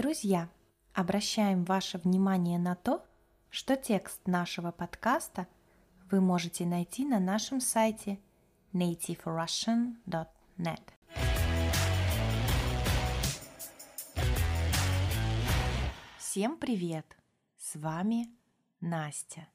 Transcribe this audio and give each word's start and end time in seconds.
Друзья, 0.00 0.48
обращаем 0.94 1.64
ваше 1.64 1.98
внимание 1.98 2.58
на 2.58 2.74
то, 2.74 3.04
что 3.50 3.76
текст 3.76 4.26
нашего 4.26 4.72
подкаста 4.72 5.46
вы 6.10 6.22
можете 6.22 6.64
найти 6.64 7.04
на 7.04 7.20
нашем 7.20 7.60
сайте 7.60 8.18
nativerussian.net. 8.72 10.80
Всем 16.16 16.56
привет! 16.56 17.04
С 17.58 17.76
вами 17.76 18.30
Настя. 18.80 19.48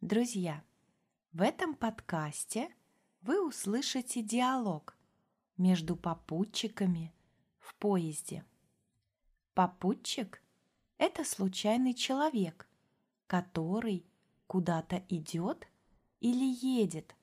Друзья, 0.00 0.64
в 1.34 1.42
этом 1.42 1.74
подкасте 1.74 2.70
вы 3.20 3.46
услышите 3.46 4.22
диалог 4.22 4.96
между 5.58 5.94
попутчиками 5.94 7.12
в 7.58 7.74
поезде. 7.74 8.46
Попутчик– 9.54 10.42
это 10.98 11.22
случайный 11.22 11.94
человек, 11.94 12.68
который 13.28 14.04
куда-то 14.48 15.04
идет 15.08 15.68
или 16.18 16.44
едет 16.44 17.14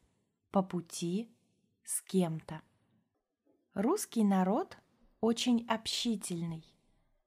по 0.49 0.63
пути 0.63 1.29
с 1.83 2.01
кем-то. 2.01 2.61
Русский 3.73 4.23
народ 4.23 4.77
очень 5.19 5.65
общительный. 5.67 6.65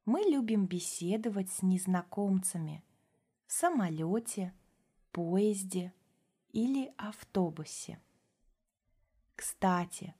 Мы 0.07 0.21
любим 0.21 0.65
беседовать 0.65 1.51
с 1.51 1.63
незнакомцами 1.63 2.83
в 3.47 3.53
самолете, 3.53 4.55
поезде 5.13 5.93
или 6.53 6.95
автобусе. 6.97 8.01
Кстати, 9.37 10.15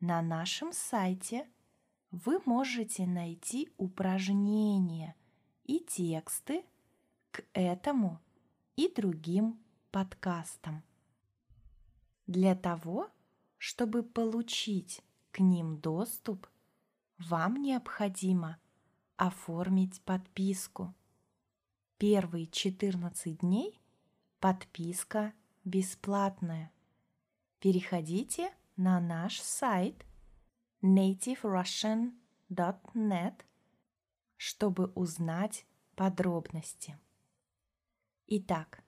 на 0.00 0.22
нашем 0.22 0.72
сайте 0.72 1.48
вы 2.14 2.40
можете 2.44 3.06
найти 3.06 3.70
упражнения 3.76 5.16
и 5.64 5.80
тексты 5.80 6.64
к 7.32 7.42
этому 7.54 8.20
и 8.76 8.88
другим 8.88 9.58
подкастам. 9.90 10.84
Для 12.28 12.54
того, 12.54 13.10
чтобы 13.58 14.04
получить 14.04 15.02
к 15.32 15.40
ним 15.40 15.78
доступ, 15.78 16.46
вам 17.18 17.60
необходимо 17.60 18.58
оформить 19.16 20.00
подписку. 20.02 20.94
Первые 21.98 22.46
14 22.46 23.38
дней 23.38 23.80
подписка 24.38 25.32
бесплатная. 25.64 26.70
Переходите 27.58 28.52
на 28.76 29.00
наш 29.00 29.40
сайт 29.40 30.04
nativerussian.net, 30.84 33.44
чтобы 34.36 34.92
узнать 34.94 35.66
подробности. 35.94 36.98
Итак, 38.26 38.84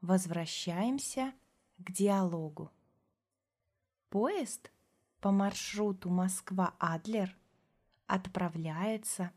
возвращаемся 0.00 1.34
к 1.78 1.90
диалогу. 1.90 2.70
Поезд 4.08 4.70
по 5.20 5.32
маршруту 5.32 6.10
Москва-Адлер 6.10 7.36
отправляется 8.06 9.32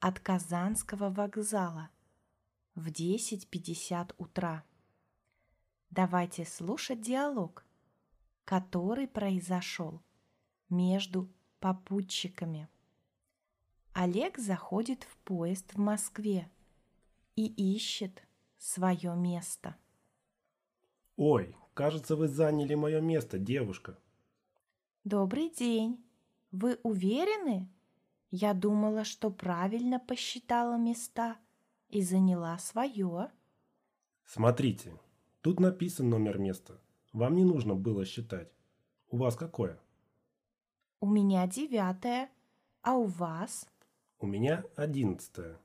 от 0.00 0.18
Казанского 0.18 1.10
вокзала 1.10 1.90
в 2.74 2.88
10.50 2.88 4.16
утра. 4.18 4.64
Давайте 5.90 6.44
слушать 6.44 7.00
диалог, 7.00 7.64
который 8.44 9.06
произошел 9.06 10.02
между 10.68 11.30
попутчиками. 11.60 12.68
Олег 13.92 14.38
заходит 14.38 15.04
в 15.04 15.16
поезд 15.18 15.72
в 15.74 15.78
Москве 15.78 16.50
и 17.34 17.46
ищет 17.46 18.22
свое 18.58 19.14
место. 19.14 19.76
Ой, 21.16 21.56
кажется, 21.74 22.14
вы 22.16 22.28
заняли 22.28 22.74
мое 22.74 23.00
место, 23.00 23.38
девушка. 23.38 23.98
Добрый 25.04 25.50
день. 25.50 26.04
Вы 26.50 26.78
уверены? 26.82 27.68
Я 28.30 28.54
думала, 28.54 29.04
что 29.04 29.30
правильно 29.30 29.98
посчитала 29.98 30.76
места 30.76 31.38
и 31.88 32.02
заняла 32.02 32.58
свое. 32.58 33.30
Смотрите, 34.24 34.98
тут 35.40 35.60
написан 35.60 36.10
номер 36.10 36.38
места. 36.38 36.80
Вам 37.12 37.36
не 37.36 37.44
нужно 37.44 37.74
было 37.74 38.04
считать. 38.04 38.52
У 39.08 39.16
вас 39.16 39.36
какое? 39.36 39.80
У 41.00 41.06
меня 41.06 41.46
девятое, 41.46 42.30
а 42.82 42.94
у 42.94 43.04
вас? 43.04 43.68
У 44.18 44.26
меня 44.26 44.64
одиннадцатое. 44.76 45.58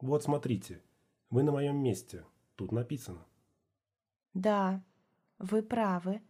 Вот 0.00 0.22
смотрите, 0.22 0.82
вы 1.28 1.42
на 1.42 1.52
моем 1.52 1.76
месте. 1.76 2.24
Тут 2.56 2.72
написано. 2.72 3.26
Да, 4.32 4.82
вы 5.38 5.62
правы. 5.62 6.22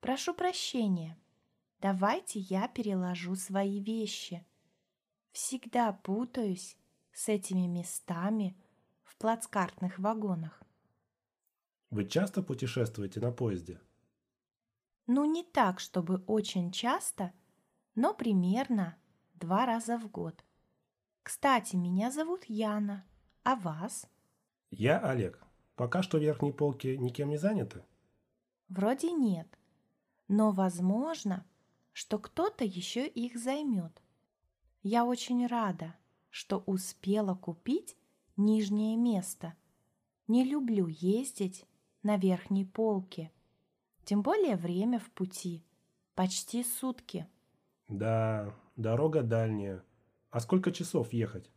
Прошу 0.00 0.34
прощения. 0.34 1.18
Давайте 1.80 2.40
я 2.40 2.68
переложу 2.68 3.36
свои 3.36 3.80
вещи. 3.80 4.46
Всегда 5.32 5.92
путаюсь 5.92 6.76
с 7.12 7.28
этими 7.28 7.66
местами 7.66 8.56
в 9.02 9.16
плацкартных 9.16 9.98
вагонах. 9.98 10.62
Вы 11.90 12.06
часто 12.06 12.42
путешествуете 12.42 13.20
на 13.20 13.32
поезде? 13.32 13.80
Ну, 15.06 15.24
не 15.24 15.42
так, 15.42 15.80
чтобы 15.80 16.22
очень 16.26 16.70
часто, 16.70 17.32
но 18.00 18.14
примерно 18.14 18.96
два 19.34 19.66
раза 19.66 19.98
в 19.98 20.10
год. 20.10 20.42
Кстати, 21.22 21.76
меня 21.76 22.10
зовут 22.10 22.46
Яна, 22.46 23.04
а 23.42 23.56
вас? 23.56 24.08
Я 24.70 24.98
Олег. 25.00 25.38
Пока 25.74 26.02
что 26.02 26.16
верхние 26.16 26.54
полки 26.54 26.96
никем 26.96 27.28
не 27.28 27.36
заняты? 27.36 27.84
Вроде 28.70 29.12
нет, 29.12 29.46
но 30.28 30.50
возможно, 30.50 31.44
что 31.92 32.18
кто-то 32.18 32.64
еще 32.64 33.06
их 33.06 33.36
займет. 33.36 34.00
Я 34.82 35.04
очень 35.04 35.46
рада, 35.46 35.94
что 36.30 36.62
успела 36.64 37.34
купить 37.34 37.98
нижнее 38.38 38.96
место. 38.96 39.54
Не 40.26 40.44
люблю 40.44 40.86
ездить 40.86 41.66
на 42.02 42.16
верхней 42.16 42.64
полке, 42.64 43.30
тем 44.06 44.22
более 44.22 44.56
время 44.56 44.98
в 44.98 45.10
пути, 45.10 45.62
почти 46.14 46.64
сутки. 46.64 47.28
Да, 47.90 48.54
дорога 48.76 49.22
дальняя. 49.22 49.82
А 50.30 50.38
сколько 50.38 50.70
часов 50.70 51.12
ехать? 51.12 51.50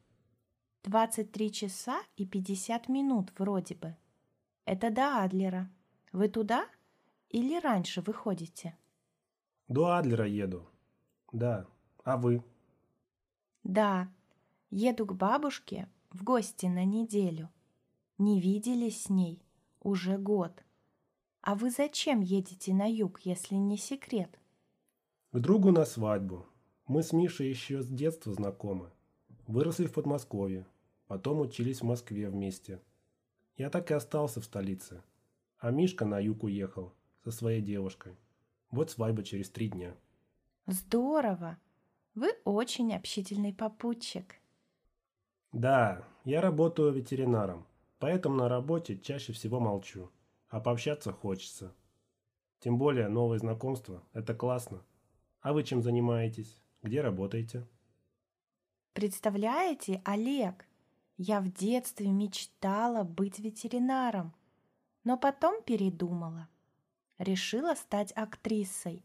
23 0.84 1.52
часа 1.52 2.02
и 2.18 2.26
50 2.26 2.90
минут 2.90 3.32
вроде 3.38 3.76
бы. 3.76 3.96
Это 4.66 4.90
до 4.90 5.24
Адлера. 5.24 5.70
Вы 6.12 6.28
туда 6.28 6.68
или 7.30 7.60
раньше 7.60 8.02
выходите? 8.02 8.76
До 9.68 9.96
Адлера 9.96 10.28
еду. 10.28 10.68
Да. 11.32 11.68
А 12.04 12.18
вы? 12.18 12.44
Да. 13.64 14.12
Еду 14.72 15.06
к 15.06 15.14
бабушке 15.14 15.88
в 16.10 16.24
гости 16.24 16.66
на 16.66 16.84
неделю. 16.84 17.50
Не 18.18 18.42
виделись 18.42 19.04
с 19.04 19.10
ней 19.10 19.44
уже 19.82 20.18
год. 20.18 20.64
А 21.42 21.54
вы 21.54 21.70
зачем 21.70 22.22
едете 22.22 22.74
на 22.74 22.90
юг, 22.90 23.20
если 23.22 23.56
не 23.56 23.78
секрет? 23.78 24.40
К 25.34 25.40
другу 25.40 25.72
на 25.72 25.84
свадьбу. 25.84 26.46
Мы 26.86 27.02
с 27.02 27.12
Мишей 27.12 27.50
еще 27.50 27.82
с 27.82 27.88
детства 27.88 28.32
знакомы. 28.34 28.92
Выросли 29.48 29.88
в 29.88 29.92
Подмосковье. 29.92 30.68
Потом 31.08 31.40
учились 31.40 31.82
в 31.82 31.86
Москве 31.86 32.30
вместе. 32.30 32.80
Я 33.58 33.72
так 33.72 33.90
и 33.90 33.96
остался 33.96 34.42
в 34.42 34.46
столице. 34.46 35.02
А 35.58 35.72
Мишка 35.72 36.06
на 36.06 36.20
юг 36.20 36.44
уехал 36.44 36.94
со 37.24 37.32
своей 37.32 37.62
девушкой. 37.62 38.16
Вот 38.70 38.92
свадьба 38.92 39.24
через 39.24 39.50
три 39.50 39.70
дня. 39.70 39.96
Здорово! 40.68 41.58
Вы 42.14 42.34
очень 42.44 42.94
общительный 42.94 43.56
попутчик. 43.56 44.36
Да, 45.52 46.08
я 46.26 46.42
работаю 46.42 46.94
ветеринаром, 46.94 47.66
поэтому 47.98 48.36
на 48.36 48.50
работе 48.50 49.00
чаще 49.00 49.34
всего 49.34 49.60
молчу, 49.60 50.12
а 50.50 50.60
пообщаться 50.60 51.12
хочется. 51.12 51.74
Тем 52.60 52.78
более 52.78 53.08
новые 53.08 53.40
знакомства– 53.40 54.04
это 54.14 54.36
классно. 54.36 54.84
А 55.44 55.52
вы 55.52 55.64
чем 55.64 55.82
занимаетесь? 55.84 56.58
Где 56.84 57.02
работаете? 57.02 57.68
Представляете, 58.94 60.02
Олег, 60.06 60.66
я 61.18 61.42
в 61.42 61.52
детстве 61.52 62.12
мечтала 62.12 63.04
быть 63.04 63.40
ветеринаром, 63.40 64.34
но 65.04 65.18
потом 65.18 65.62
передумала. 65.62 66.48
Решила 67.18 67.76
стать 67.76 68.14
актрисой, 68.16 69.04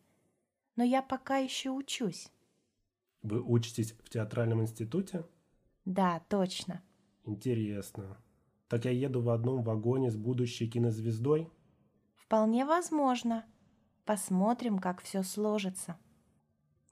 но 0.76 0.85
я 0.85 1.02
пока 1.02 1.38
еще 1.38 1.70
учусь. 1.70 2.31
Вы 3.23 3.43
учитесь 3.43 3.93
в 3.93 4.08
театральном 4.08 4.62
институте? 4.62 5.25
Да, 5.85 6.23
точно. 6.29 6.85
Интересно. 7.25 8.17
Так 8.69 8.85
я 8.85 8.93
еду 8.93 9.23
в 9.23 9.31
одном 9.31 9.64
вагоне 9.64 10.12
с 10.12 10.17
будущей 10.17 10.70
кинозвездой? 10.70 11.50
Вполне 12.14 12.64
возможно. 12.64 13.44
Посмотрим, 14.05 14.79
как 14.79 15.02
все 15.02 15.25
сложится. 15.25 15.99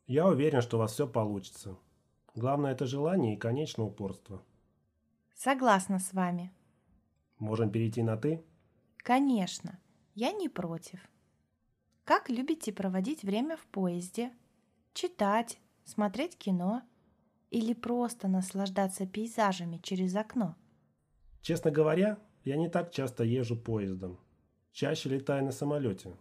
Я 0.06 0.28
уверен, 0.28 0.60
что 0.62 0.76
у 0.76 0.80
вас 0.80 0.92
все 0.92 1.08
получится. 1.08 1.76
Главное 2.36 2.72
это 2.72 2.86
желание 2.86 3.34
и, 3.34 3.38
конечно, 3.38 3.84
упорство. 3.84 4.42
Согласна 5.34 5.98
с 5.98 6.12
вами. 6.12 6.52
Можем 7.38 7.70
перейти 7.70 8.02
на 8.02 8.16
«ты»? 8.16 8.44
Конечно, 8.98 9.78
я 10.14 10.32
не 10.32 10.48
против. 10.48 11.00
Как 12.04 12.30
любите 12.30 12.72
проводить 12.72 13.24
время 13.24 13.56
в 13.56 13.66
поезде? 13.66 14.32
Читать, 14.94 15.58
смотреть 15.84 16.38
кино 16.38 16.82
или 17.50 17.74
просто 17.74 18.28
наслаждаться 18.28 19.06
пейзажами 19.06 19.78
через 19.82 20.14
окно? 20.14 20.54
Честно 21.42 21.70
говоря, 21.72 22.18
я 22.44 22.56
не 22.56 22.68
так 22.68 22.92
часто 22.92 23.24
езжу 23.24 23.56
поездом. 23.56 24.18
Чаще 24.72 25.08
летаю 25.08 25.44
на 25.44 25.52
самолете. 25.52 26.16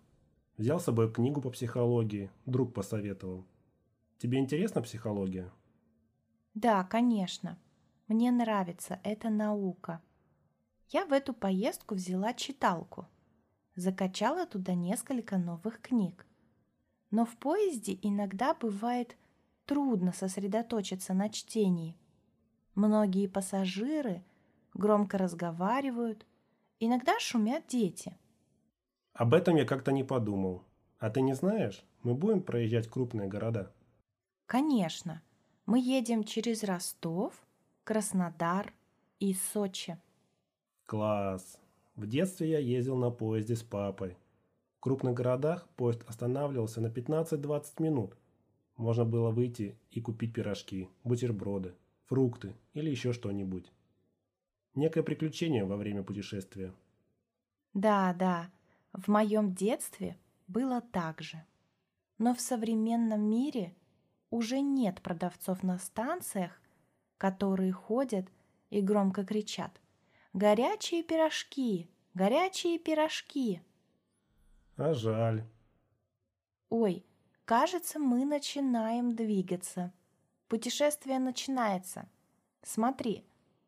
Взял 0.57 0.79
с 0.79 0.85
собой 0.85 1.11
книгу 1.11 1.39
по 1.39 1.51
психологии, 1.51 2.31
друг 2.45 2.73
посоветовал. 2.73 3.45
Тебе 4.25 4.39
интересна 4.39 4.81
психология? 4.81 5.51
Да, 6.55 6.83
конечно. 6.83 7.59
Мне 8.07 8.31
нравится 8.31 8.99
эта 9.03 9.29
наука. 9.29 10.01
Я 10.89 11.05
в 11.05 11.13
эту 11.13 11.31
поездку 11.31 11.93
взяла 11.93 12.33
читалку. 12.33 13.05
Закачала 13.75 14.47
туда 14.47 14.73
несколько 14.73 15.37
новых 15.37 15.79
книг. 15.79 16.25
Но 17.11 17.23
в 17.27 17.37
поезде 17.37 17.99
иногда 18.01 18.55
бывает 18.55 19.15
трудно 19.67 20.11
сосредоточиться 20.11 21.13
на 21.13 21.29
чтении. 21.29 21.95
Многие 22.73 23.27
пассажиры 23.27 24.23
громко 24.73 25.19
разговаривают, 25.19 26.25
иногда 26.79 27.19
шумят 27.19 27.67
дети. 27.67 28.17
Об 29.13 29.35
этом 29.35 29.55
я 29.55 29.65
как-то 29.65 29.91
не 29.91 30.03
подумал. 30.03 30.63
А 30.97 31.11
ты 31.11 31.21
не 31.21 31.35
знаешь, 31.35 31.85
мы 32.01 32.15
будем 32.15 32.41
проезжать 32.41 32.87
крупные 32.87 33.27
города? 33.27 33.71
Конечно, 34.45 35.23
мы 35.65 35.79
едем 35.79 36.23
через 36.23 36.63
Ростов, 36.63 37.33
Краснодар 37.83 38.73
и 39.19 39.33
Сочи. 39.33 39.97
Класс! 40.85 41.59
В 41.95 42.05
детстве 42.05 42.51
я 42.51 42.59
ездил 42.59 42.95
на 42.97 43.09
поезде 43.09 43.55
с 43.55 43.63
папой. 43.63 44.15
В 44.77 44.81
крупных 44.81 45.15
городах 45.15 45.67
поезд 45.75 46.03
останавливался 46.07 46.79
на 46.79 46.87
15-20 46.87 47.81
минут. 47.81 48.15
Можно 48.77 49.05
было 49.05 49.31
выйти 49.31 49.75
и 49.89 50.01
купить 50.01 50.33
пирожки, 50.33 50.89
бутерброды, 51.03 51.73
фрукты 52.05 52.53
или 52.73 52.89
еще 52.91 53.13
что-нибудь. 53.13 53.71
Некое 54.75 55.01
приключение 55.01 55.65
во 55.65 55.77
время 55.77 56.03
путешествия. 56.03 56.71
Да, 57.73 58.13
да, 58.13 58.51
в 58.93 59.07
моем 59.07 59.55
детстве 59.55 60.17
было 60.47 60.81
так 60.81 61.21
же. 61.21 61.43
Но 62.19 62.35
в 62.35 62.41
современном 62.41 63.21
мире 63.21 63.73
уже 64.29 64.61
нет 64.61 65.01
продавцов 65.01 65.63
на 65.63 65.77
станциях, 65.79 66.61
которые 67.17 67.71
ходят 67.71 68.27
и 68.69 68.81
громко 68.81 69.25
кричат 69.25 69.81
«Горячие 70.33 71.03
пирожки! 71.03 71.89
Горячие 72.13 72.79
пирожки!» 72.79 73.61
А 74.77 74.93
жаль. 74.93 75.43
Ой, 76.69 77.05
кажется, 77.45 77.99
мы 77.99 78.25
начинаем 78.25 79.15
двигаться. 79.15 79.93
Путешествие 80.47 81.19
начинается. 81.19 82.09
Смотри, 82.61 83.25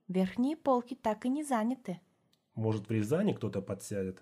верхние 0.08 0.58
полки 0.58 0.96
так 0.96 1.26
и 1.26 1.30
не 1.30 1.44
заняты. 1.44 2.02
Может, 2.56 2.90
в 2.90 2.92
Рязани 2.92 3.34
кто-то 3.34 3.62
подсядет? 3.62 4.22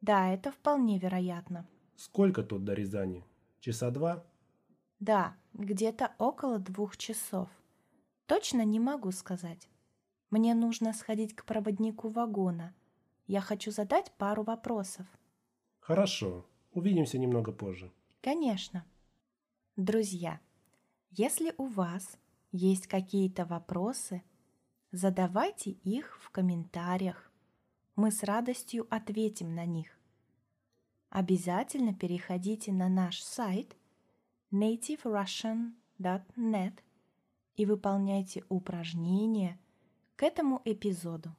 Да, 0.00 0.32
это 0.32 0.50
вполне 0.50 0.98
вероятно. 0.98 1.68
Сколько 1.96 2.42
тут 2.42 2.64
до 2.64 2.74
Рязани? 2.74 3.24
Часа 3.60 3.90
два? 3.90 4.24
Да, 5.02 5.34
где-то 5.54 6.14
около 6.18 6.60
двух 6.60 6.96
часов. 6.96 7.48
Точно 8.26 8.64
не 8.64 8.78
могу 8.78 9.10
сказать. 9.10 9.68
Мне 10.30 10.54
нужно 10.54 10.92
сходить 10.92 11.34
к 11.34 11.44
проводнику 11.44 12.08
вагона. 12.08 12.72
Я 13.26 13.40
хочу 13.40 13.72
задать 13.72 14.12
пару 14.12 14.44
вопросов. 14.44 15.04
Хорошо. 15.80 16.46
Увидимся 16.70 17.18
немного 17.18 17.50
позже. 17.50 17.90
Конечно. 18.20 18.86
Друзья, 19.74 20.40
если 21.10 21.52
у 21.58 21.66
вас 21.66 22.16
есть 22.52 22.86
какие-то 22.86 23.44
вопросы, 23.44 24.22
задавайте 24.92 25.72
их 25.72 26.16
в 26.20 26.30
комментариях. 26.30 27.32
Мы 27.96 28.12
с 28.12 28.22
радостью 28.22 28.86
ответим 28.88 29.52
на 29.56 29.66
них. 29.66 29.98
Обязательно 31.10 31.92
переходите 31.92 32.70
на 32.70 32.88
наш 32.88 33.20
сайт 33.20 33.76
nativerussian.net 34.52 36.78
и 37.56 37.66
выполняйте 37.66 38.44
упражнения 38.48 39.58
к 40.16 40.22
этому 40.22 40.62
эпизоду. 40.64 41.36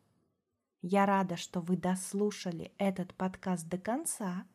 Я 0.81 1.05
рада, 1.05 1.37
что 1.37 1.61
вы 1.61 1.77
дослушали 1.77 2.73
этот 2.77 3.13
подкаст 3.13 3.69
до 3.69 3.77
конца. 3.77 4.45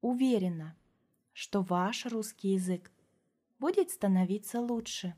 Уверена, 0.00 0.76
что 1.32 1.62
ваш 1.62 2.06
русский 2.06 2.50
язык 2.50 2.92
будет 3.58 3.90
становиться 3.90 4.60
лучше, 4.60 5.14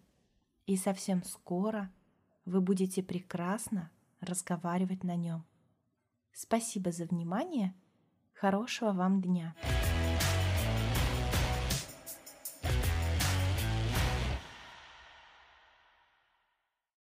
и 0.66 0.76
совсем 0.76 1.22
скоро 1.24 1.92
вы 2.44 2.60
будете 2.60 3.02
прекрасно 3.02 3.90
разговаривать 4.20 5.04
на 5.04 5.16
нем. 5.16 5.44
Спасибо 6.32 6.90
за 6.90 7.04
внимание. 7.04 7.74
Хорошего 8.32 8.92
вам 8.92 9.20
дня. 9.20 9.54